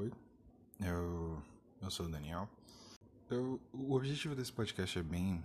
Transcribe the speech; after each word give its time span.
Oi, 0.00 0.10
eu, 0.80 1.42
eu 1.82 1.90
sou 1.90 2.06
o 2.06 2.08
Daniel. 2.08 2.48
Eu, 3.28 3.60
o 3.70 3.92
objetivo 3.92 4.34
desse 4.34 4.50
podcast 4.50 4.98
é 4.98 5.02
bem 5.02 5.44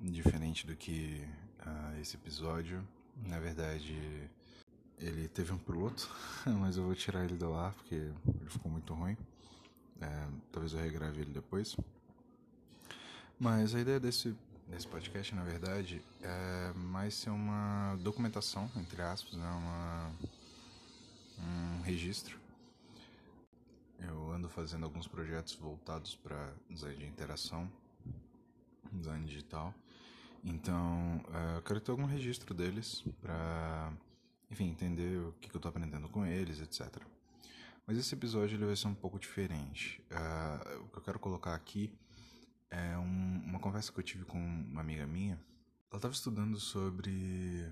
diferente 0.00 0.66
do 0.66 0.74
que 0.74 1.22
uh, 1.66 2.00
esse 2.00 2.16
episódio. 2.16 2.82
Na 3.26 3.38
verdade, 3.38 3.94
ele 4.98 5.28
teve 5.28 5.52
um 5.52 5.58
piloto, 5.58 6.08
mas 6.58 6.78
eu 6.78 6.84
vou 6.84 6.94
tirar 6.94 7.26
ele 7.26 7.36
do 7.36 7.52
ar 7.52 7.74
porque 7.74 7.94
ele 7.94 8.48
ficou 8.48 8.72
muito 8.72 8.94
ruim. 8.94 9.18
É, 10.00 10.28
talvez 10.50 10.72
eu 10.72 10.80
regrave 10.80 11.20
ele 11.20 11.30
depois. 11.30 11.76
Mas 13.38 13.74
a 13.74 13.80
ideia 13.80 14.00
desse, 14.00 14.34
desse 14.66 14.88
podcast, 14.88 15.34
na 15.34 15.44
verdade, 15.44 16.02
é 16.22 16.72
mais 16.74 17.12
ser 17.12 17.28
uma 17.28 17.98
documentação, 18.00 18.70
entre 18.76 19.02
aspas, 19.02 19.34
né? 19.34 19.50
uma, 19.50 20.10
um 21.38 21.82
registro 21.82 22.40
eu 24.00 24.30
ando 24.32 24.48
fazendo 24.48 24.84
alguns 24.84 25.06
projetos 25.06 25.54
voltados 25.54 26.16
para 26.16 26.52
design 26.68 26.96
de 26.96 27.06
interação, 27.06 27.70
design 28.92 29.26
digital. 29.26 29.74
Então, 30.42 31.22
uh, 31.28 31.56
eu 31.56 31.62
quero 31.62 31.80
ter 31.80 31.90
algum 31.90 32.06
registro 32.06 32.54
deles 32.54 33.04
para, 33.20 33.92
enfim, 34.50 34.68
entender 34.68 35.18
o 35.18 35.32
que, 35.32 35.50
eu 35.50 35.56
estou 35.56 35.68
aprendendo 35.68 36.08
com 36.08 36.24
eles, 36.24 36.60
etc. 36.60 37.02
Mas 37.86 37.98
esse 37.98 38.14
episódio 38.14 38.56
ele 38.56 38.66
vai 38.66 38.76
ser 38.76 38.88
um 38.88 38.94
pouco 38.94 39.18
diferente. 39.18 40.02
Uh, 40.10 40.84
o 40.84 40.88
que 40.88 40.98
eu 40.98 41.02
quero 41.02 41.18
colocar 41.18 41.54
aqui 41.54 41.92
é 42.70 42.96
um, 42.96 43.42
uma 43.44 43.58
conversa 43.58 43.92
que 43.92 43.98
eu 43.98 44.04
tive 44.04 44.24
com 44.24 44.38
uma 44.38 44.80
amiga 44.80 45.06
minha. 45.06 45.34
Ela 45.90 45.98
estava 45.98 46.14
estudando 46.14 46.58
sobre 46.58 47.70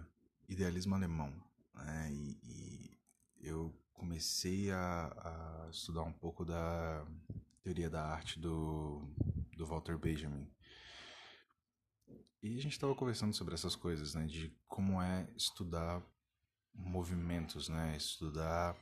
idealismo 0.49 0.95
alemão, 0.95 1.33
né? 1.75 2.11
E, 2.13 2.37
e 2.43 3.49
eu 3.49 3.73
comecei 3.99 4.71
a, 4.71 5.67
a, 5.67 5.71
estudar 5.71 6.03
um 6.03 6.13
pouco 6.13 6.45
da 6.45 7.07
teoria 7.63 7.91
da 7.91 8.03
arte 8.03 8.39
do, 8.39 9.03
do 9.57 9.67
Walter 9.67 9.99
Benjamin. 9.99 10.51
E 12.41 12.57
a 12.57 12.63
gente 12.63 12.73
estava 12.73 12.95
conversando 12.95 13.35
sobre 13.35 13.55
essas 13.55 13.75
coisas, 13.75 14.15
né? 14.15 14.25
De 14.25 14.57
como 14.69 15.03
é 15.03 15.29
estudar 15.37 16.01
movimentos, 16.73 17.69
né? 17.69 17.97
Estudar 17.97 18.77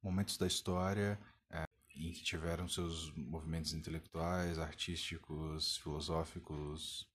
momentos 0.00 0.38
da 0.38 0.46
história 0.46 1.20
é, 1.50 1.64
em 1.96 2.12
que 2.12 2.22
tiveram 2.22 2.68
seus 2.68 3.12
movimentos 3.16 3.72
intelectuais, 3.72 4.58
artísticos, 4.58 5.78
filosóficos, 5.78 7.10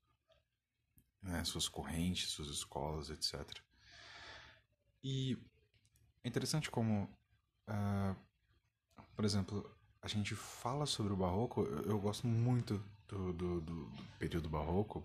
né? 1.22 1.44
suas 1.45 1.69
correntes, 1.69 2.29
suas 2.29 2.49
escolas, 2.49 3.09
etc. 3.09 3.49
E 5.01 5.38
é 6.23 6.27
interessante 6.27 6.69
como 6.69 7.09
Uh, 7.67 8.16
por 9.16 9.25
exemplo, 9.25 9.69
a 10.02 10.08
gente 10.08 10.35
fala 10.35 10.85
sobre 10.85 11.13
o 11.13 11.17
barroco, 11.17 11.63
eu, 11.63 11.81
eu 11.83 11.99
gosto 11.99 12.27
muito 12.27 12.81
do, 13.07 13.33
do, 13.33 13.61
do, 13.61 13.61
do 13.61 14.03
período 14.19 14.49
barroco. 14.49 15.03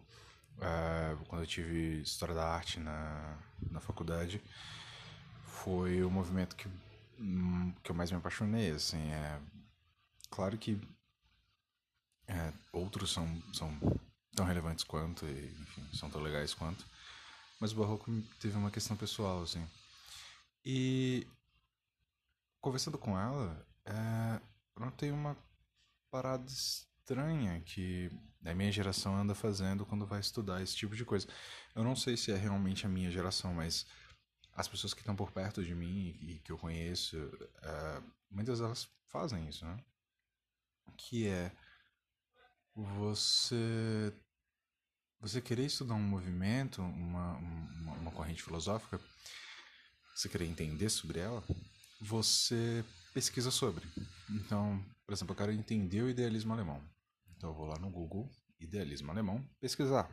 Uh, 0.56 1.24
quando 1.26 1.42
eu 1.42 1.46
tive 1.46 2.02
História 2.02 2.34
da 2.34 2.46
Arte 2.46 2.78
na, 2.78 3.38
na 3.70 3.80
faculdade, 3.80 4.42
foi 5.44 6.02
o 6.02 6.10
movimento 6.10 6.56
que, 6.56 6.68
hum, 7.18 7.72
que 7.82 7.90
eu 7.90 7.94
mais 7.94 8.10
me 8.10 8.18
apaixonei. 8.18 8.72
Assim, 8.72 9.10
é, 9.10 9.40
claro 10.28 10.58
que 10.58 10.80
é, 12.26 12.52
outros 12.72 13.12
são, 13.12 13.26
são 13.52 13.70
tão 14.34 14.44
relevantes 14.44 14.84
quanto, 14.84 15.26
e, 15.26 15.46
enfim, 15.60 15.86
são 15.94 16.10
tão 16.10 16.20
legais 16.20 16.54
quanto, 16.54 16.84
mas 17.58 17.72
o 17.72 17.76
barroco 17.76 18.10
teve 18.40 18.56
uma 18.56 18.70
questão 18.70 18.96
pessoal, 18.96 19.42
assim. 19.42 19.66
E 20.64 21.26
conversando 22.60 22.98
com 22.98 23.18
ela, 23.18 23.66
é, 23.84 24.40
eu 24.76 24.84
notei 24.84 25.10
uma 25.10 25.36
parada 26.10 26.46
estranha 26.50 27.60
que 27.60 28.10
a 28.44 28.54
minha 28.54 28.70
geração 28.72 29.16
anda 29.16 29.34
fazendo 29.34 29.84
quando 29.84 30.06
vai 30.06 30.20
estudar 30.20 30.62
esse 30.62 30.76
tipo 30.76 30.94
de 30.94 31.04
coisa. 31.04 31.26
Eu 31.74 31.84
não 31.84 31.96
sei 31.96 32.16
se 32.16 32.32
é 32.32 32.36
realmente 32.36 32.86
a 32.86 32.88
minha 32.88 33.10
geração, 33.10 33.54
mas 33.54 33.86
as 34.54 34.68
pessoas 34.68 34.94
que 34.94 35.00
estão 35.00 35.16
por 35.16 35.30
perto 35.30 35.64
de 35.64 35.74
mim 35.74 36.16
e 36.20 36.38
que 36.44 36.52
eu 36.52 36.58
conheço, 36.58 37.16
é, 37.62 38.02
muitas 38.30 38.58
delas 38.58 38.88
fazem 39.06 39.48
isso, 39.48 39.64
né? 39.64 39.76
Que 40.96 41.28
é 41.28 41.52
você 42.74 44.12
você 45.20 45.40
querer 45.40 45.66
estudar 45.66 45.94
um 45.94 46.02
movimento, 46.02 46.80
uma, 46.80 47.36
uma, 47.36 47.92
uma 47.92 48.10
corrente 48.10 48.42
filosófica, 48.42 48.98
você 50.14 50.30
querer 50.30 50.46
entender 50.46 50.88
sobre 50.88 51.20
ela, 51.20 51.44
você 52.00 52.84
pesquisa 53.12 53.50
sobre. 53.50 53.86
Então, 54.30 54.82
por 55.04 55.12
exemplo, 55.12 55.32
eu 55.32 55.36
quero 55.36 55.52
entender 55.52 56.02
o 56.02 56.08
idealismo 56.08 56.52
alemão. 56.52 56.82
Então 57.36 57.50
eu 57.50 57.54
vou 57.54 57.66
lá 57.66 57.78
no 57.78 57.90
Google, 57.90 58.28
idealismo 58.58 59.10
alemão, 59.10 59.46
pesquisar. 59.60 60.10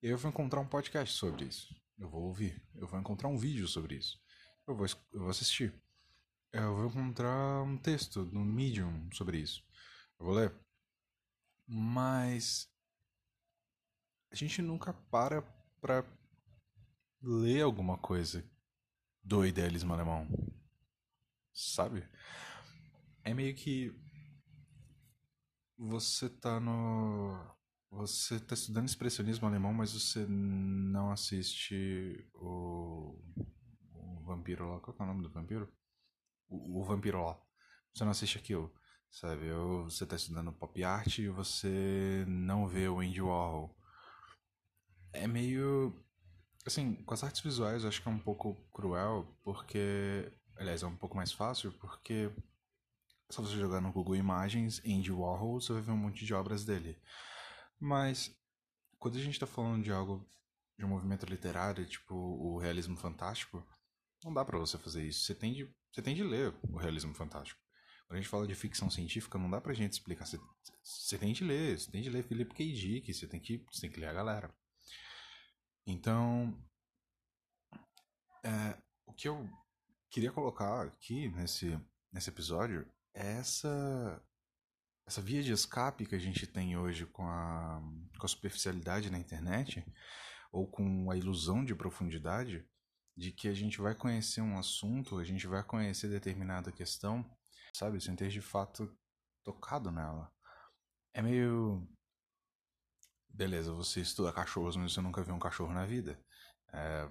Eu 0.00 0.16
vou 0.16 0.30
encontrar 0.30 0.60
um 0.60 0.66
podcast 0.66 1.14
sobre 1.14 1.44
isso. 1.44 1.74
Eu 1.98 2.08
vou 2.08 2.22
ouvir. 2.22 2.62
Eu 2.74 2.86
vou 2.86 2.98
encontrar 2.98 3.28
um 3.28 3.36
vídeo 3.36 3.66
sobre 3.66 3.96
isso. 3.96 4.18
Eu 4.66 4.76
vou, 4.76 4.86
eu 4.86 5.20
vou 5.20 5.28
assistir. 5.28 5.74
Eu 6.52 6.74
vou 6.74 6.86
encontrar 6.86 7.62
um 7.62 7.76
texto 7.76 8.24
no 8.26 8.44
Medium 8.44 9.08
sobre 9.12 9.38
isso. 9.38 9.62
Eu 10.18 10.26
vou 10.26 10.34
ler. 10.34 10.54
Mas 11.66 12.70
a 14.30 14.34
gente 14.34 14.62
nunca 14.62 14.92
para 14.92 15.42
para 15.80 16.04
ler 17.22 17.62
alguma 17.62 17.96
coisa 17.98 18.44
do 19.22 19.44
idealismo 19.46 19.92
alemão 19.92 20.26
sabe? 21.58 22.08
É 23.24 23.34
meio 23.34 23.54
que 23.54 23.92
você 25.76 26.28
tá 26.28 26.60
no 26.60 27.36
você 27.90 28.38
tá 28.38 28.54
estudando 28.54 28.86
expressionismo 28.86 29.46
alemão, 29.46 29.72
mas 29.72 29.92
você 29.92 30.26
não 30.26 31.10
assiste 31.10 32.28
o, 32.34 33.18
o 33.94 34.22
vampiro 34.24 34.70
lá. 34.70 34.80
Qual 34.80 34.94
é 34.98 35.02
o 35.02 35.06
nome 35.06 35.22
do 35.22 35.30
vampiro? 35.30 35.72
O, 36.48 36.80
o 36.80 36.84
vampiro 36.84 37.24
lá. 37.24 37.40
Você 37.94 38.04
não 38.04 38.10
assiste 38.10 38.38
aquilo, 38.38 38.72
sabe? 39.10 39.50
Ou 39.50 39.84
você 39.84 40.06
tá 40.06 40.16
estudando 40.16 40.52
pop 40.52 40.84
art 40.84 41.18
e 41.18 41.28
você 41.28 42.24
não 42.28 42.68
vê 42.68 42.88
o 42.88 43.00
Andy 43.00 43.22
Warhol. 43.22 43.74
É 45.12 45.26
meio. 45.26 45.94
Assim, 46.66 46.94
com 47.04 47.14
as 47.14 47.24
artes 47.24 47.40
visuais 47.40 47.82
eu 47.82 47.88
acho 47.88 48.02
que 48.02 48.08
é 48.08 48.12
um 48.12 48.18
pouco 48.18 48.54
cruel, 48.70 49.34
porque 49.42 50.30
Aliás, 50.58 50.82
é 50.82 50.86
um 50.86 50.96
pouco 50.96 51.16
mais 51.16 51.32
fácil 51.32 51.72
porque 51.74 52.30
só 53.30 53.42
você 53.42 53.56
jogar 53.56 53.80
no 53.80 53.92
Google 53.92 54.16
Imagens 54.16 54.80
Andy 54.84 55.12
Warhol, 55.12 55.60
você 55.60 55.72
vai 55.72 55.82
ver 55.82 55.92
um 55.92 55.96
monte 55.96 56.24
de 56.24 56.34
obras 56.34 56.64
dele. 56.64 56.98
Mas 57.78 58.36
quando 58.98 59.16
a 59.16 59.20
gente 59.20 59.34
está 59.34 59.46
falando 59.46 59.84
de 59.84 59.92
algo 59.92 60.28
de 60.76 60.84
um 60.84 60.88
movimento 60.88 61.26
literário, 61.26 61.86
tipo 61.86 62.14
o 62.14 62.58
realismo 62.58 62.96
fantástico, 62.96 63.64
não 64.24 64.34
dá 64.34 64.44
para 64.44 64.58
você 64.58 64.76
fazer 64.76 65.06
isso. 65.06 65.24
Você 65.24 65.34
tem 65.34 65.52
de, 65.52 65.72
você 65.92 66.02
tem 66.02 66.16
de 66.16 66.24
ler 66.24 66.52
o 66.64 66.76
realismo 66.76 67.14
fantástico. 67.14 67.60
Quando 68.08 68.18
a 68.18 68.20
gente 68.20 68.30
fala 68.30 68.46
de 68.46 68.54
ficção 68.54 68.90
científica, 68.90 69.38
não 69.38 69.50
dá 69.50 69.60
pra 69.60 69.74
gente 69.74 69.92
explicar. 69.92 70.26
Você, 70.26 70.40
você 70.82 71.18
tem 71.18 71.32
de 71.32 71.44
ler, 71.44 71.78
você 71.78 71.90
tem 71.90 72.02
de 72.02 72.10
ler 72.10 72.24
Philip 72.24 72.52
K. 72.52 72.72
Dick, 72.72 73.14
você 73.14 73.28
tem 73.28 73.38
que, 73.38 73.64
você 73.70 73.82
tem 73.82 73.90
que 73.90 74.00
ler 74.00 74.08
a 74.08 74.14
galera. 74.14 74.52
Então, 75.86 76.58
é, 78.42 78.76
o 79.06 79.12
que 79.12 79.28
eu 79.28 79.48
queria 80.10 80.32
colocar 80.32 80.86
aqui 80.86 81.28
nesse, 81.28 81.78
nesse 82.12 82.30
episódio 82.30 82.86
essa, 83.14 84.22
essa 85.06 85.20
via 85.20 85.42
de 85.42 85.52
escape 85.52 86.06
que 86.06 86.14
a 86.14 86.18
gente 86.18 86.46
tem 86.46 86.76
hoje 86.76 87.06
com 87.06 87.26
a, 87.26 87.82
com 88.18 88.26
a 88.26 88.28
superficialidade 88.28 89.10
na 89.10 89.18
internet, 89.18 89.84
ou 90.52 90.66
com 90.66 91.10
a 91.10 91.16
ilusão 91.16 91.64
de 91.64 91.74
profundidade, 91.74 92.66
de 93.16 93.32
que 93.32 93.48
a 93.48 93.54
gente 93.54 93.80
vai 93.80 93.94
conhecer 93.94 94.40
um 94.40 94.58
assunto, 94.58 95.18
a 95.18 95.24
gente 95.24 95.46
vai 95.46 95.62
conhecer 95.64 96.08
determinada 96.08 96.70
questão, 96.70 97.28
sabe, 97.74 98.00
sem 98.00 98.14
ter 98.14 98.28
de 98.28 98.40
fato 98.40 98.96
tocado 99.42 99.90
nela. 99.90 100.32
É 101.12 101.20
meio. 101.20 101.86
Beleza, 103.28 103.72
você 103.72 104.00
estuda 104.00 104.32
cachorros, 104.32 104.76
mas 104.76 104.92
você 104.92 105.00
nunca 105.00 105.22
viu 105.22 105.34
um 105.34 105.38
cachorro 105.38 105.72
na 105.72 105.84
vida. 105.84 106.20
É... 106.72 107.10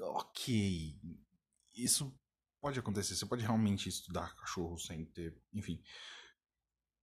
Ok, 0.00 0.98
isso 1.74 2.14
pode 2.60 2.78
acontecer. 2.78 3.16
Você 3.16 3.26
pode 3.26 3.42
realmente 3.42 3.88
estudar 3.88 4.34
cachorro 4.36 4.78
sem 4.78 5.04
ter. 5.06 5.36
Enfim. 5.52 5.82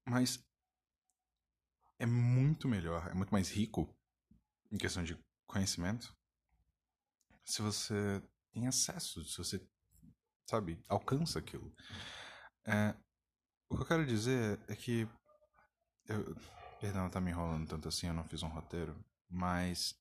Mas. 0.08 0.44
É 2.00 2.06
muito 2.06 2.68
melhor, 2.68 3.08
é 3.12 3.14
muito 3.14 3.30
mais 3.30 3.52
rico 3.52 3.96
em 4.72 4.78
questão 4.78 5.04
de 5.04 5.16
conhecimento 5.46 6.18
se 7.44 7.62
você 7.62 8.22
tem 8.52 8.68
acesso, 8.68 9.24
se 9.24 9.38
você, 9.38 9.68
sabe, 10.50 10.82
alcança 10.88 11.40
aquilo. 11.40 11.74
É, 12.66 12.96
o 13.70 13.76
que 13.76 13.84
eu 13.84 13.88
quero 13.88 14.06
dizer 14.06 14.60
é 14.68 14.76
que. 14.76 15.08
Eu, 16.06 16.36
perdão, 16.80 17.10
tá 17.10 17.22
me 17.22 17.32
enrolando 17.32 17.68
tanto 17.68 17.88
assim, 17.88 18.08
eu 18.08 18.14
não 18.14 18.28
fiz 18.28 18.44
um 18.44 18.48
roteiro, 18.48 19.04
mas. 19.30 19.96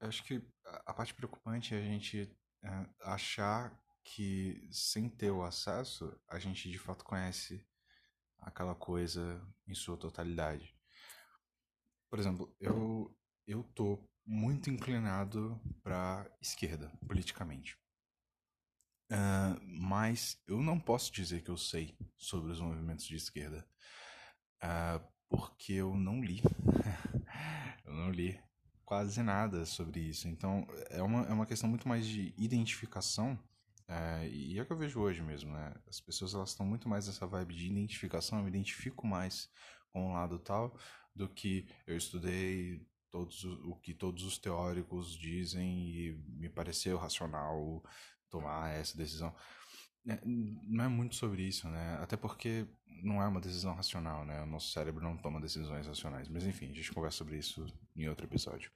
Eu 0.00 0.08
acho 0.08 0.22
que 0.24 0.42
a 0.84 0.92
parte 0.92 1.14
preocupante 1.14 1.74
é 1.74 1.78
a 1.78 1.82
gente 1.82 2.30
achar 3.00 3.78
que 4.04 4.68
sem 4.70 5.08
ter 5.08 5.30
o 5.30 5.42
acesso, 5.42 6.18
a 6.28 6.38
gente 6.38 6.70
de 6.70 6.78
fato 6.78 7.04
conhece 7.04 7.66
aquela 8.38 8.74
coisa 8.74 9.42
em 9.66 9.74
sua 9.74 9.96
totalidade. 9.96 10.74
Por 12.08 12.18
exemplo, 12.18 12.54
eu 12.60 13.14
eu 13.46 13.62
tô 13.62 14.08
muito 14.24 14.70
inclinado 14.70 15.60
para 15.82 16.28
esquerda 16.40 16.90
politicamente. 17.06 17.78
Uh, 19.10 19.60
mas 19.62 20.40
eu 20.48 20.60
não 20.60 20.80
posso 20.80 21.12
dizer 21.12 21.42
que 21.42 21.50
eu 21.50 21.56
sei 21.56 21.96
sobre 22.16 22.50
os 22.50 22.60
movimentos 22.60 23.06
de 23.06 23.14
esquerda, 23.14 23.64
uh, 24.64 25.06
porque 25.28 25.74
eu 25.74 25.94
não 25.94 26.20
li. 26.20 26.42
eu 27.84 27.94
não 27.94 28.10
li 28.10 28.40
quase 28.86 29.20
nada 29.22 29.66
sobre 29.66 30.00
isso. 30.00 30.28
Então 30.28 30.66
é 30.88 31.02
uma, 31.02 31.26
é 31.26 31.32
uma 31.32 31.44
questão 31.44 31.68
muito 31.68 31.86
mais 31.86 32.06
de 32.06 32.32
identificação. 32.38 33.38
Uh, 33.88 34.26
e 34.30 34.58
é 34.58 34.62
o 34.62 34.66
que 34.66 34.72
eu 34.72 34.76
vejo 34.76 35.00
hoje 35.00 35.22
mesmo, 35.22 35.52
né? 35.52 35.74
As 35.86 36.00
pessoas 36.00 36.34
elas 36.34 36.50
estão 36.50 36.64
muito 36.64 36.88
mais 36.88 37.06
nessa 37.06 37.26
vibe 37.26 37.54
de 37.54 37.66
identificação. 37.66 38.38
Eu 38.38 38.44
me 38.44 38.50
identifico 38.50 39.06
mais 39.06 39.50
com 39.92 40.08
um 40.08 40.12
lado 40.12 40.38
tal 40.38 40.74
do 41.14 41.28
que 41.28 41.68
eu 41.86 41.96
estudei 41.96 42.86
todos 43.10 43.44
o 43.44 43.74
que 43.76 43.94
todos 43.94 44.24
os 44.24 44.38
teóricos 44.38 45.16
dizem 45.16 45.88
e 45.88 46.12
me 46.28 46.48
pareceu 46.48 46.96
racional 46.96 47.82
tomar 48.30 48.70
essa 48.70 48.96
decisão. 48.96 49.34
É, 50.08 50.20
não 50.24 50.84
é 50.84 50.88
muito 50.88 51.16
sobre 51.16 51.42
isso, 51.42 51.68
né? 51.68 51.98
Até 52.00 52.16
porque 52.16 52.66
não 53.02 53.20
é 53.22 53.26
uma 53.26 53.40
decisão 53.40 53.74
racional, 53.74 54.24
né? 54.24 54.42
O 54.42 54.46
nosso 54.46 54.70
cérebro 54.70 55.02
não 55.02 55.16
toma 55.16 55.40
decisões 55.40 55.86
racionais. 55.86 56.28
Mas 56.28 56.46
enfim, 56.46 56.70
a 56.70 56.74
gente 56.74 56.92
conversa 56.92 57.18
sobre 57.18 57.38
isso 57.38 57.66
em 57.94 58.08
outro 58.08 58.26
episódio. 58.26 58.70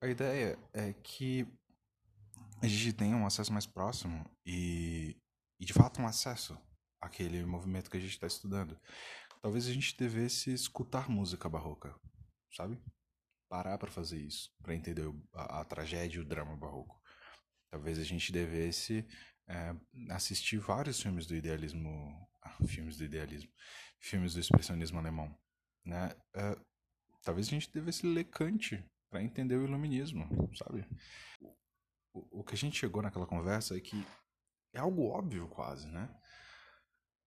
A 0.00 0.06
ideia 0.06 0.58
é 0.72 0.92
que 0.92 1.46
a 2.60 2.66
gente 2.66 2.92
tenha 2.92 3.16
um 3.16 3.26
acesso 3.26 3.52
mais 3.52 3.66
próximo 3.66 4.24
e, 4.44 5.16
e 5.60 5.64
de 5.64 5.72
fato 5.72 6.00
um 6.00 6.06
acesso 6.06 6.58
àquele 7.00 7.44
movimento 7.44 7.90
que 7.90 7.96
a 7.96 8.00
gente 8.00 8.12
está 8.12 8.26
estudando. 8.26 8.78
Talvez 9.40 9.68
a 9.68 9.72
gente 9.72 9.96
devesse 9.96 10.52
escutar 10.52 11.08
música 11.08 11.48
barroca, 11.48 11.94
sabe? 12.52 12.80
Parar 13.48 13.78
para 13.78 13.90
fazer 13.90 14.18
isso, 14.18 14.52
para 14.60 14.74
entender 14.74 15.08
a, 15.32 15.60
a 15.60 15.64
tragédia 15.64 16.18
e 16.18 16.20
o 16.20 16.24
drama 16.24 16.56
barroco. 16.56 17.00
Talvez 17.70 17.98
a 17.98 18.04
gente 18.04 18.32
devesse 18.32 19.06
é, 19.48 19.74
assistir 20.10 20.58
vários 20.58 21.00
filmes 21.00 21.26
do 21.26 21.34
idealismo, 21.34 22.28
ah, 22.42 22.56
filmes 22.66 22.96
do 22.96 23.04
idealismo, 23.04 23.50
filmes 23.98 24.34
do 24.34 24.40
expressionismo 24.40 24.98
alemão, 24.98 25.34
né? 25.84 26.14
É, 26.34 26.56
talvez 27.22 27.46
a 27.48 27.50
gente 27.50 27.72
devesse 27.72 28.06
ler 28.06 28.24
Kant 28.24 28.84
para 29.10 29.22
entender 29.22 29.56
o 29.56 29.64
iluminismo, 29.64 30.28
sabe? 30.54 30.86
O, 32.12 32.40
o 32.40 32.44
que 32.44 32.54
a 32.54 32.58
gente 32.58 32.78
chegou 32.78 33.02
naquela 33.02 33.26
conversa 33.26 33.76
é 33.76 33.80
que 33.80 34.06
é 34.74 34.80
algo 34.80 35.08
óbvio 35.08 35.48
quase, 35.48 35.88
né? 35.88 36.08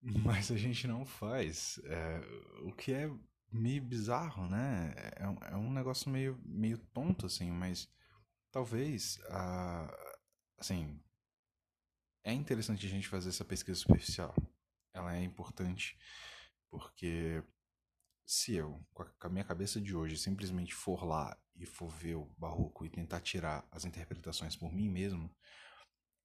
Mas 0.24 0.52
a 0.52 0.58
gente 0.58 0.88
não 0.88 1.06
faz, 1.06 1.80
é, 1.86 2.22
o 2.64 2.72
que 2.72 2.94
é 2.94 3.10
meio 3.52 3.84
bizarro, 3.84 4.48
né? 4.48 4.94
É, 4.96 5.54
é 5.54 5.56
um 5.58 5.72
negócio 5.72 6.10
meio, 6.10 6.40
meio 6.46 6.78
tonto, 6.94 7.26
assim, 7.26 7.52
mas 7.52 7.90
talvez 8.50 9.20
a 9.30 9.94
assim, 10.58 11.00
é 12.24 12.34
interessante 12.34 12.86
a 12.86 12.90
gente 12.90 13.08
fazer 13.08 13.30
essa 13.30 13.46
pesquisa 13.46 13.80
superficial. 13.80 14.36
Ela 14.94 15.16
é 15.16 15.24
importante 15.24 15.98
porque 16.70 17.44
se 18.26 18.54
eu, 18.56 18.82
com 18.94 19.28
a 19.28 19.30
minha 19.30 19.44
cabeça 19.44 19.82
de 19.82 19.96
hoje, 19.96 20.18
simplesmente 20.18 20.74
for 20.74 21.04
lá 21.04 21.38
e 21.56 21.66
for 21.66 21.90
ver 21.90 22.16
o 22.16 22.26
barroco 22.38 22.86
e 22.86 22.90
tentar 22.90 23.20
tirar 23.22 23.68
as 23.72 23.86
interpretações 23.86 24.56
por 24.56 24.72
mim 24.72 24.90
mesmo, 24.90 25.30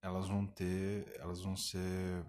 elas 0.01 0.29
vão 0.29 0.47
ter, 0.47 1.13
elas 1.19 1.41
vão 1.41 1.57
ser 1.57 2.25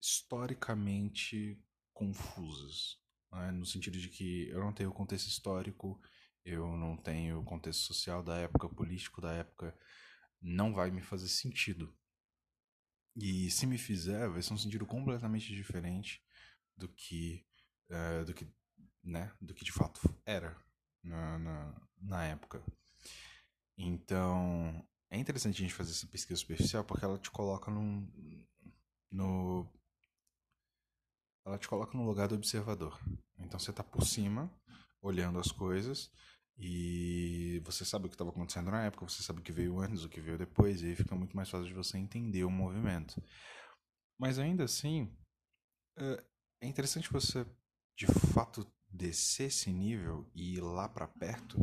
historicamente 0.00 1.58
confusas, 1.94 2.98
né? 3.32 3.50
no 3.50 3.64
sentido 3.64 3.98
de 3.98 4.08
que 4.08 4.48
eu 4.48 4.60
não 4.60 4.72
tenho 4.72 4.92
contexto 4.92 5.28
histórico, 5.28 5.98
eu 6.44 6.76
não 6.76 6.96
tenho 6.96 7.42
contexto 7.44 7.80
social 7.80 8.22
da 8.22 8.36
época, 8.36 8.68
político 8.68 9.22
da 9.22 9.32
época, 9.32 9.74
não 10.42 10.74
vai 10.74 10.90
me 10.90 11.00
fazer 11.00 11.28
sentido. 11.28 11.96
E 13.16 13.50
se 13.50 13.66
me 13.66 13.78
fizer, 13.78 14.28
vai 14.28 14.42
ser 14.42 14.52
um 14.54 14.58
sentido 14.58 14.84
completamente 14.86 15.54
diferente 15.54 16.22
do 16.76 16.88
que, 16.88 17.44
uh, 17.90 18.24
do 18.24 18.34
que, 18.34 18.46
né, 19.02 19.32
do 19.40 19.54
que 19.54 19.64
de 19.64 19.72
fato 19.72 20.00
era 20.26 20.56
na, 21.02 21.38
na, 21.38 21.88
na 22.00 22.24
época. 22.24 22.62
Então, 23.76 24.84
é 25.10 25.18
interessante 25.18 25.56
a 25.56 25.62
gente 25.62 25.74
fazer 25.74 25.92
essa 25.92 26.06
pesquisa 26.06 26.40
superficial 26.40 26.84
porque 26.84 27.04
ela 27.04 27.18
te 27.18 27.30
coloca 27.30 27.70
num, 27.70 28.08
no 29.10 29.68
ela 31.44 31.58
te 31.58 31.68
coloca 31.68 31.96
no 31.96 32.06
lugar 32.06 32.26
do 32.26 32.34
observador. 32.34 32.98
Então 33.38 33.60
você 33.60 33.70
está 33.70 33.84
por 33.84 34.04
cima, 34.04 34.50
olhando 35.00 35.38
as 35.38 35.52
coisas, 35.52 36.10
e 36.56 37.60
você 37.64 37.84
sabe 37.84 38.06
o 38.06 38.08
que 38.08 38.14
estava 38.14 38.30
acontecendo 38.30 38.70
na 38.70 38.84
época, 38.84 39.08
você 39.08 39.22
sabe 39.22 39.40
o 39.40 39.42
que 39.42 39.52
veio 39.52 39.80
antes, 39.80 40.04
o 40.04 40.08
que 40.08 40.20
veio 40.20 40.38
depois, 40.38 40.82
e 40.82 40.86
aí 40.86 40.96
fica 40.96 41.14
muito 41.14 41.36
mais 41.36 41.50
fácil 41.50 41.66
de 41.66 41.74
você 41.74 41.98
entender 41.98 42.44
o 42.44 42.50
movimento. 42.50 43.22
Mas 44.18 44.38
ainda 44.38 44.64
assim, 44.64 45.12
é, 45.98 46.24
é 46.60 46.66
interessante 46.66 47.12
você 47.12 47.44
de 47.96 48.06
fato 48.06 48.66
descer 48.88 49.48
esse 49.48 49.72
nível 49.72 50.30
e 50.34 50.54
ir 50.54 50.60
lá 50.60 50.88
para 50.88 51.08
perto 51.08 51.58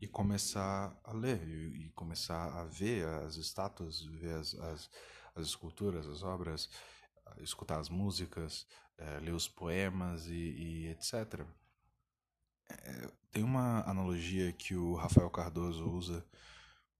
e 0.00 0.06
começar 0.08 0.98
a 1.04 1.12
ler 1.12 1.46
e 1.48 1.90
começar 1.90 2.60
a 2.60 2.64
ver 2.64 3.06
as 3.06 3.36
estátuas, 3.36 4.02
ver 4.02 4.34
as, 4.34 4.54
as, 4.54 4.90
as 5.34 5.46
esculturas, 5.46 6.06
as 6.06 6.22
obras, 6.22 6.68
escutar 7.38 7.78
as 7.78 7.88
músicas, 7.88 8.66
é, 8.98 9.20
ler 9.20 9.32
os 9.32 9.48
poemas 9.48 10.26
e, 10.26 10.34
e 10.34 10.86
etc. 10.88 11.46
É, 12.68 13.10
tem 13.30 13.44
uma 13.44 13.82
analogia 13.82 14.52
que 14.52 14.74
o 14.74 14.94
Rafael 14.94 15.30
Cardoso 15.30 15.88
usa 15.88 16.26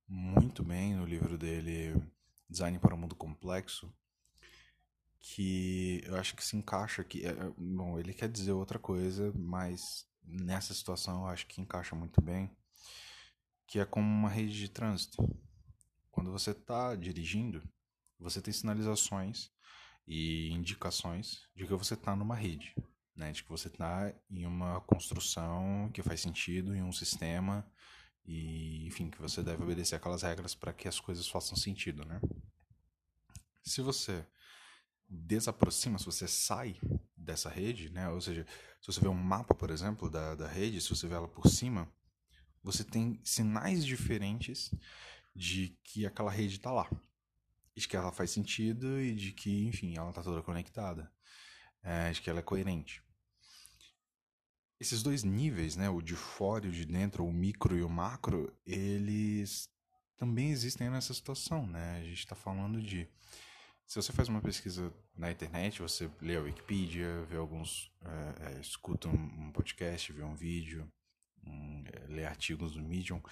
muito 0.08 0.62
bem 0.62 0.94
no 0.94 1.04
livro 1.04 1.36
dele 1.36 2.00
Design 2.48 2.78
para 2.78 2.94
o 2.94 2.98
Mundo 2.98 3.16
Complexo, 3.16 3.92
que 5.18 6.02
eu 6.04 6.16
acho 6.16 6.36
que 6.36 6.44
se 6.44 6.56
encaixa 6.56 7.02
aqui. 7.02 7.24
É, 7.24 7.30
é, 7.30 7.52
bom, 7.56 7.98
ele 7.98 8.14
quer 8.14 8.28
dizer 8.28 8.52
outra 8.52 8.78
coisa, 8.78 9.32
mas 9.34 10.06
nessa 10.22 10.74
situação 10.74 11.22
eu 11.22 11.28
acho 11.28 11.46
que 11.46 11.60
encaixa 11.60 11.96
muito 11.96 12.20
bem, 12.20 12.50
que 13.66 13.80
é 13.80 13.84
como 13.84 14.06
uma 14.06 14.28
rede 14.28 14.56
de 14.56 14.68
trânsito. 14.68 15.28
Quando 16.10 16.30
você 16.30 16.52
está 16.52 16.94
dirigindo, 16.94 17.62
você 18.18 18.40
tem 18.40 18.52
sinalizações 18.52 19.50
e 20.06 20.50
indicações 20.52 21.48
de 21.54 21.66
que 21.66 21.74
você 21.74 21.94
está 21.94 22.14
numa 22.14 22.36
rede 22.36 22.74
né? 23.16 23.32
De 23.32 23.42
que 23.42 23.48
você 23.48 23.68
está 23.68 24.12
em 24.30 24.46
uma 24.46 24.80
construção 24.82 25.90
que 25.92 26.02
faz 26.02 26.20
sentido, 26.20 26.74
em 26.74 26.82
um 26.82 26.92
sistema 26.92 27.66
e, 28.24 28.86
enfim, 28.86 29.08
que 29.08 29.20
você 29.20 29.42
deve 29.42 29.62
obedecer 29.62 29.94
aquelas 29.96 30.22
regras 30.22 30.54
para 30.54 30.72
que 30.72 30.88
as 30.88 31.00
coisas 31.00 31.28
façam 31.28 31.56
sentido, 31.56 32.04
né? 32.04 32.20
Se 33.62 33.80
você 33.80 34.24
desaproxima, 35.08 35.98
se 35.98 36.04
você 36.04 36.26
sai 36.26 36.78
dessa 37.16 37.48
rede, 37.48 37.90
né? 37.90 38.08
Ou 38.08 38.20
seja, 38.20 38.44
se 38.80 38.86
você 38.86 39.00
vê 39.00 39.08
um 39.08 39.14
mapa, 39.14 39.54
por 39.54 39.70
exemplo, 39.70 40.10
da, 40.10 40.34
da 40.34 40.46
rede, 40.46 40.80
se 40.80 40.90
você 40.90 41.06
vê 41.06 41.14
ela 41.14 41.28
por 41.28 41.48
cima, 41.48 41.88
você 42.62 42.82
tem 42.82 43.20
sinais 43.22 43.84
diferentes 43.84 44.72
de 45.34 45.76
que 45.84 46.04
aquela 46.04 46.30
rede 46.30 46.56
está 46.56 46.72
lá. 46.72 46.90
De 47.76 47.86
que 47.86 47.96
ela 47.96 48.10
faz 48.10 48.30
sentido 48.30 49.00
e 49.00 49.14
de 49.14 49.32
que, 49.32 49.66
enfim, 49.66 49.96
ela 49.96 50.10
está 50.10 50.22
toda 50.22 50.42
conectada. 50.42 51.12
É, 51.82 52.10
de 52.10 52.20
que 52.20 52.28
ela 52.28 52.40
é 52.40 52.42
coerente. 52.42 53.05
Esses 54.78 55.02
dois 55.02 55.22
níveis, 55.22 55.76
né, 55.76 55.88
o 55.88 56.02
de 56.02 56.14
fora 56.14 56.66
e 56.66 56.68
o 56.68 56.72
de 56.72 56.84
dentro, 56.84 57.24
o 57.24 57.32
micro 57.32 57.76
e 57.76 57.82
o 57.82 57.88
macro, 57.88 58.52
eles 58.66 59.70
também 60.16 60.50
existem 60.50 60.90
nessa 60.90 61.14
situação, 61.14 61.66
né? 61.66 61.98
A 61.98 62.02
gente 62.02 62.18
está 62.18 62.34
falando 62.34 62.80
de 62.80 63.08
se 63.86 63.94
você 63.94 64.12
faz 64.12 64.28
uma 64.28 64.40
pesquisa 64.40 64.92
na 65.14 65.30
internet, 65.30 65.80
você 65.80 66.10
lê 66.20 66.36
a 66.36 66.40
Wikipedia, 66.40 67.24
vê 67.26 67.36
alguns, 67.36 67.92
é, 68.02 68.56
é, 68.56 68.60
escuta 68.60 69.08
um, 69.08 69.52
podcast, 69.52 70.12
vê 70.12 70.24
um 70.24 70.34
vídeo, 70.34 70.90
um, 71.46 71.84
é, 71.86 72.06
lê 72.08 72.24
artigos 72.26 72.72
do 72.72 72.82
Medium, 72.82 73.22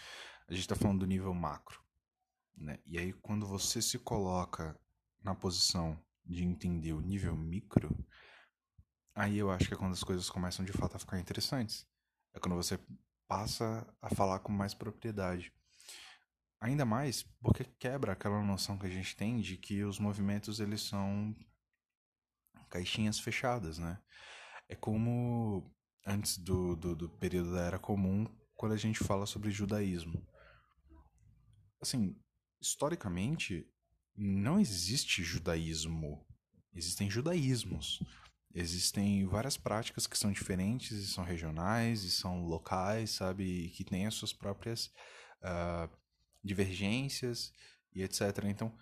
a 0.46 0.52
gente 0.52 0.62
está 0.62 0.76
falando 0.76 1.00
do 1.00 1.06
nível 1.06 1.34
macro, 1.34 1.82
né? 2.56 2.78
E 2.86 2.98
aí 2.98 3.12
quando 3.12 3.46
você 3.46 3.82
se 3.82 3.98
coloca 3.98 4.78
na 5.24 5.34
posição 5.34 5.98
de 6.24 6.44
entender 6.44 6.92
o 6.92 7.00
nível 7.00 7.36
micro, 7.36 7.92
Aí 9.14 9.38
eu 9.38 9.50
acho 9.50 9.68
que 9.68 9.74
é 9.74 9.76
quando 9.76 9.92
as 9.92 10.02
coisas 10.02 10.28
começam 10.28 10.64
de 10.64 10.72
fato 10.72 10.96
a 10.96 10.98
ficar 10.98 11.20
interessantes. 11.20 11.86
É 12.34 12.40
quando 12.40 12.56
você 12.56 12.78
passa 13.28 13.86
a 14.02 14.10
falar 14.14 14.40
com 14.40 14.52
mais 14.52 14.74
propriedade. 14.74 15.52
Ainda 16.60 16.84
mais 16.84 17.22
porque 17.40 17.64
quebra 17.64 18.12
aquela 18.12 18.42
noção 18.42 18.78
que 18.78 18.86
a 18.86 18.90
gente 18.90 19.14
tem 19.16 19.40
de 19.40 19.56
que 19.56 19.84
os 19.84 19.98
movimentos 19.98 20.60
eles 20.60 20.82
são 20.82 21.34
caixinhas 22.70 23.18
fechadas, 23.20 23.78
né? 23.78 24.00
É 24.68 24.74
como 24.74 25.70
antes 26.06 26.38
do, 26.38 26.74
do, 26.74 26.96
do 26.96 27.08
período 27.08 27.52
da 27.52 27.60
Era 27.60 27.78
Comum, 27.78 28.26
quando 28.54 28.72
a 28.72 28.76
gente 28.76 28.98
fala 28.98 29.26
sobre 29.26 29.50
judaísmo. 29.50 30.26
Assim, 31.80 32.16
historicamente, 32.60 33.68
não 34.16 34.58
existe 34.58 35.22
judaísmo. 35.22 36.26
Existem 36.72 37.10
judaísmos. 37.10 38.02
Existem 38.54 39.26
várias 39.26 39.56
práticas 39.56 40.06
que 40.06 40.16
são 40.16 40.30
diferentes 40.30 40.92
e 40.92 41.06
são 41.08 41.24
regionais 41.24 42.04
e 42.04 42.10
são 42.10 42.44
locais, 42.44 43.10
sabe? 43.10 43.44
E 43.44 43.70
que 43.70 43.82
têm 43.82 44.06
as 44.06 44.14
suas 44.14 44.32
próprias 44.32 44.92
uh, 45.42 45.90
divergências 46.42 47.52
e 47.92 48.02
etc. 48.02 48.44
Então, 48.44 48.72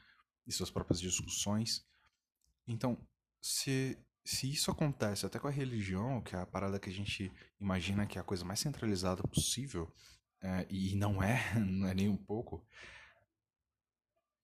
e 0.46 0.52
suas 0.52 0.70
próprias 0.70 1.00
discussões. 1.00 1.86
Então, 2.66 2.98
se, 3.40 3.98
se 4.22 4.50
isso 4.52 4.70
acontece 4.70 5.24
até 5.24 5.38
com 5.38 5.48
a 5.48 5.50
religião, 5.50 6.20
que 6.20 6.36
é 6.36 6.40
a 6.40 6.46
parada 6.46 6.78
que 6.78 6.90
a 6.90 6.92
gente 6.92 7.32
imagina 7.58 8.06
que 8.06 8.18
é 8.18 8.20
a 8.20 8.24
coisa 8.24 8.44
mais 8.44 8.60
centralizada 8.60 9.22
possível, 9.22 9.90
é, 10.42 10.66
e 10.68 10.94
não 10.96 11.22
é, 11.22 11.40
não 11.58 11.88
é 11.88 11.94
nem 11.94 12.10
um 12.10 12.16
pouco, 12.16 12.62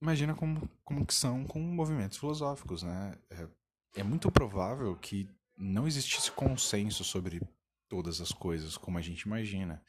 imagina 0.00 0.34
como, 0.34 0.68
como 0.84 1.04
que 1.04 1.14
são 1.14 1.44
com 1.44 1.60
movimentos 1.60 2.16
filosóficos, 2.16 2.82
né? 2.82 3.18
É, 3.30 3.48
é 3.94 4.02
muito 4.02 4.30
provável 4.30 4.96
que 4.96 5.28
não 5.56 5.86
existisse 5.86 6.30
consenso 6.30 7.02
sobre 7.04 7.40
todas 7.88 8.20
as 8.20 8.30
coisas 8.30 8.76
como 8.76 8.98
a 8.98 9.02
gente 9.02 9.22
imagina. 9.22 9.82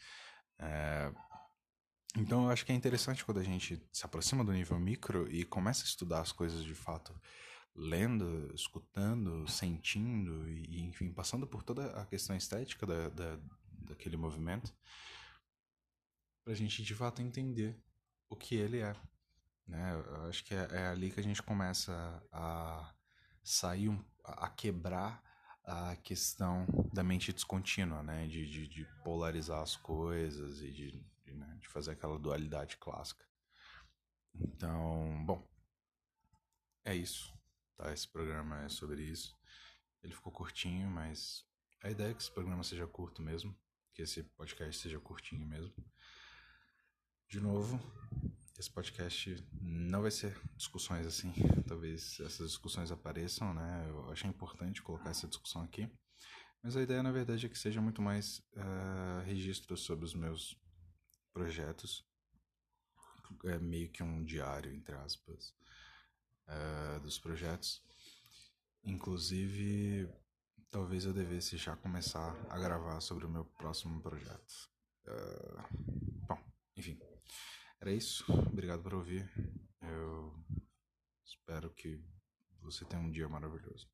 É, 0.57 1.11
então 2.17 2.45
eu 2.45 2.49
acho 2.49 2.65
que 2.65 2.71
é 2.71 2.75
interessante 2.75 3.23
quando 3.23 3.39
a 3.39 3.43
gente 3.43 3.81
se 3.91 4.05
aproxima 4.05 4.43
do 4.43 4.51
nível 4.51 4.79
micro 4.79 5.31
e 5.31 5.45
começa 5.45 5.83
a 5.83 5.85
estudar 5.85 6.21
as 6.21 6.31
coisas 6.31 6.63
de 6.63 6.73
fato, 6.73 7.13
lendo, 7.75 8.51
escutando, 8.53 9.47
sentindo 9.47 10.49
e, 10.49 10.81
enfim, 10.81 11.11
passando 11.13 11.45
por 11.45 11.61
toda 11.61 11.91
a 11.99 12.05
questão 12.05 12.35
estética 12.35 12.85
da, 12.85 13.09
da, 13.09 13.39
daquele 13.71 14.17
movimento, 14.17 14.73
para 16.43 16.53
a 16.53 16.55
gente 16.55 16.81
de 16.81 16.95
fato 16.95 17.21
entender 17.21 17.79
o 18.27 18.35
que 18.35 18.55
ele 18.55 18.79
é. 18.79 18.95
Né? 19.67 19.93
Eu 19.93 20.27
acho 20.27 20.43
que 20.43 20.55
é, 20.55 20.67
é 20.71 20.87
ali 20.87 21.11
que 21.11 21.19
a 21.19 21.23
gente 21.23 21.43
começa 21.43 21.93
a 22.31 22.91
sair, 23.43 23.89
a 24.23 24.49
quebrar 24.49 25.23
a 25.63 25.95
questão 25.97 26.65
da 26.93 27.03
mente 27.03 27.31
descontínua, 27.31 28.01
né? 28.01 28.27
De, 28.27 28.49
de, 28.49 28.67
de 28.67 28.85
polarizar 29.03 29.61
as 29.61 29.75
coisas 29.75 30.61
e 30.61 30.71
de, 30.71 30.91
de, 31.23 31.33
né? 31.33 31.57
de 31.59 31.67
fazer 31.67 31.91
aquela 31.91 32.17
dualidade 32.17 32.77
clássica. 32.77 33.23
Então, 34.33 35.23
bom, 35.25 35.47
é 36.83 36.95
isso. 36.95 37.33
Tá? 37.77 37.93
Esse 37.93 38.07
programa 38.07 38.63
é 38.63 38.69
sobre 38.69 39.03
isso. 39.03 39.37
Ele 40.01 40.13
ficou 40.13 40.31
curtinho, 40.31 40.89
mas 40.89 41.45
a 41.83 41.89
ideia 41.89 42.11
é 42.11 42.13
que 42.13 42.21
esse 42.21 42.31
programa 42.31 42.63
seja 42.63 42.87
curto 42.87 43.21
mesmo, 43.21 43.55
que 43.93 44.01
esse 44.01 44.23
podcast 44.23 44.81
seja 44.81 44.99
curtinho 44.99 45.45
mesmo. 45.45 45.73
De 47.27 47.39
novo, 47.39 47.79
esse 48.59 48.69
podcast 48.69 49.41
não 49.61 50.01
vai 50.01 50.11
ser 50.11 50.37
discussões 50.57 51.07
assim. 51.07 51.33
Talvez 51.65 52.19
essas 52.19 52.49
discussões 52.49 52.91
apareçam, 52.91 53.53
né? 53.53 53.85
Eu 53.87 54.11
achei 54.11 54.29
importante 54.29 54.81
colocar 54.81 55.09
essa 55.09 55.27
discussão 55.29 55.63
aqui. 55.63 55.89
Mas 56.61 56.75
a 56.75 56.81
ideia, 56.81 57.01
na 57.01 57.11
verdade, 57.11 57.45
é 57.45 57.49
que 57.49 57.57
seja 57.57 57.79
muito 57.79 58.01
mais 58.01 58.39
uh, 58.57 59.23
registro 59.25 59.77
sobre 59.77 60.03
os 60.03 60.13
meus 60.13 60.61
projetos. 61.33 62.05
É 63.45 63.57
meio 63.57 63.89
que 63.89 64.03
um 64.03 64.25
diário, 64.25 64.73
entre 64.73 64.93
aspas, 64.95 65.55
uh, 66.49 66.99
dos 66.99 67.17
projetos. 67.17 67.81
Inclusive, 68.83 70.09
talvez 70.69 71.05
eu 71.05 71.13
devesse 71.13 71.55
já 71.55 71.77
começar 71.77 72.35
a 72.49 72.59
gravar 72.59 72.99
sobre 72.99 73.25
o 73.25 73.29
meu 73.29 73.45
próximo 73.45 74.01
projeto. 74.01 74.69
Uh, 75.07 76.27
bom, 76.27 76.37
enfim. 76.75 77.08
Era 77.81 77.93
isso. 77.93 78.25
Obrigado 78.31 78.83
por 78.83 78.93
ouvir. 78.93 79.29
Eu 79.81 80.33
espero 81.23 81.69
que 81.69 82.03
você 82.61 82.83
tenha 82.83 83.01
um 83.01 83.09
dia 83.09 83.27
maravilhoso. 83.29 83.89